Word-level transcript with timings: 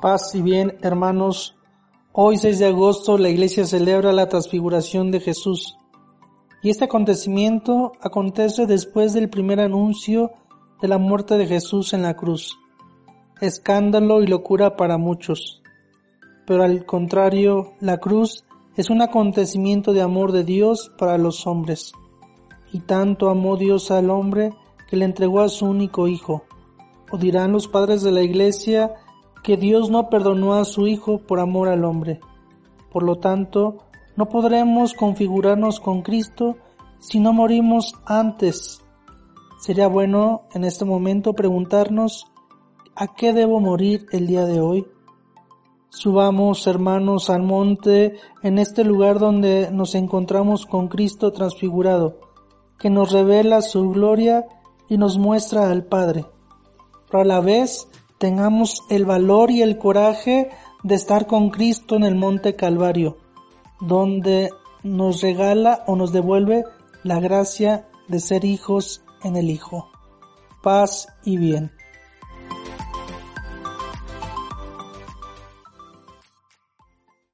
Paz 0.00 0.32
y 0.36 0.42
bien, 0.42 0.78
hermanos. 0.82 1.56
Hoy 2.12 2.38
6 2.38 2.60
de 2.60 2.66
agosto 2.66 3.18
la 3.18 3.30
iglesia 3.30 3.66
celebra 3.66 4.12
la 4.12 4.28
transfiguración 4.28 5.10
de 5.10 5.18
Jesús. 5.18 5.76
Y 6.62 6.70
este 6.70 6.84
acontecimiento 6.84 7.90
acontece 8.00 8.66
después 8.66 9.12
del 9.12 9.28
primer 9.28 9.58
anuncio 9.58 10.30
de 10.80 10.86
la 10.86 10.98
muerte 10.98 11.36
de 11.36 11.48
Jesús 11.48 11.94
en 11.94 12.02
la 12.02 12.14
cruz. 12.14 12.56
Escándalo 13.40 14.22
y 14.22 14.28
locura 14.28 14.76
para 14.76 14.98
muchos. 14.98 15.62
Pero 16.46 16.62
al 16.62 16.86
contrario, 16.86 17.72
la 17.80 17.98
cruz 17.98 18.44
es 18.76 18.90
un 18.90 19.02
acontecimiento 19.02 19.92
de 19.92 20.02
amor 20.02 20.30
de 20.30 20.44
Dios 20.44 20.92
para 20.96 21.18
los 21.18 21.44
hombres. 21.44 21.92
Y 22.72 22.80
tanto 22.80 23.30
amó 23.30 23.56
Dios 23.56 23.90
al 23.90 24.10
hombre 24.10 24.52
que 24.88 24.96
le 24.96 25.06
entregó 25.06 25.40
a 25.40 25.48
su 25.48 25.66
único 25.66 26.06
Hijo. 26.06 26.44
O 27.10 27.18
dirán 27.18 27.50
los 27.50 27.66
padres 27.66 28.02
de 28.02 28.12
la 28.12 28.22
iglesia 28.22 28.94
que 29.42 29.56
Dios 29.56 29.90
no 29.90 30.08
perdonó 30.08 30.54
a 30.54 30.64
su 30.64 30.86
Hijo 30.86 31.18
por 31.18 31.40
amor 31.40 31.68
al 31.68 31.84
hombre. 31.84 32.20
Por 32.92 33.02
lo 33.02 33.16
tanto, 33.16 33.78
no 34.16 34.28
podremos 34.28 34.94
configurarnos 34.94 35.80
con 35.80 36.02
Cristo 36.02 36.56
si 36.98 37.20
no 37.20 37.32
morimos 37.32 37.94
antes. 38.04 38.82
Sería 39.60 39.88
bueno 39.88 40.42
en 40.54 40.64
este 40.64 40.84
momento 40.84 41.34
preguntarnos 41.34 42.26
¿a 42.94 43.14
qué 43.14 43.32
debo 43.32 43.60
morir 43.60 44.06
el 44.12 44.26
día 44.26 44.44
de 44.44 44.60
hoy? 44.60 44.86
Subamos, 45.90 46.66
hermanos, 46.66 47.30
al 47.30 47.42
monte 47.42 48.16
en 48.42 48.58
este 48.58 48.84
lugar 48.84 49.18
donde 49.18 49.70
nos 49.72 49.94
encontramos 49.94 50.66
con 50.66 50.88
Cristo 50.88 51.32
transfigurado, 51.32 52.20
que 52.78 52.90
nos 52.90 53.12
revela 53.12 53.62
su 53.62 53.88
gloria 53.90 54.46
y 54.88 54.98
nos 54.98 55.16
muestra 55.16 55.70
al 55.70 55.84
Padre. 55.84 56.26
Pero 57.10 57.22
a 57.22 57.24
la 57.24 57.40
vez 57.40 57.88
tengamos 58.18 58.82
el 58.90 59.04
valor 59.04 59.50
y 59.50 59.62
el 59.62 59.78
coraje 59.78 60.50
de 60.82 60.94
estar 60.94 61.26
con 61.26 61.50
Cristo 61.50 61.96
en 61.96 62.04
el 62.04 62.14
monte 62.14 62.56
Calvario, 62.56 63.16
donde 63.80 64.50
nos 64.82 65.22
regala 65.22 65.84
o 65.86 65.96
nos 65.96 66.12
devuelve 66.12 66.64
la 67.04 67.20
gracia 67.20 67.88
de 68.08 68.20
ser 68.20 68.44
hijos 68.44 69.02
en 69.22 69.36
el 69.36 69.50
Hijo. 69.50 69.88
Paz 70.62 71.08
y 71.24 71.36
bien. 71.36 71.72